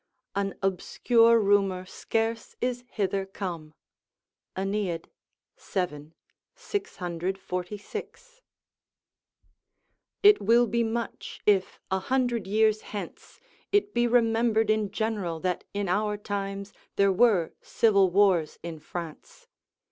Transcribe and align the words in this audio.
["An 0.35 0.55
obscure 0.63 1.39
rumour 1.39 1.85
scarce 1.85 2.55
is 2.59 2.83
hither 2.89 3.23
come." 3.23 3.75
AEneid, 4.55 5.05
vii. 5.61 6.13
646.] 6.55 8.41
It 10.23 10.41
will 10.41 10.65
be 10.65 10.83
much 10.83 11.41
if, 11.45 11.79
a 11.91 11.99
hundred 11.99 12.47
years 12.47 12.81
hence, 12.81 13.39
it 13.71 13.93
be 13.93 14.07
remembered 14.07 14.71
in 14.71 14.89
general 14.89 15.39
that 15.41 15.65
in 15.71 15.87
our 15.87 16.17
times 16.17 16.73
there 16.95 17.13
were 17.13 17.53
civil 17.61 18.09
wars 18.09 18.57
in 18.63 18.79
France. 18.79 19.45